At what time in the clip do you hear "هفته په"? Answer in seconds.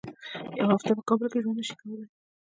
0.75-1.01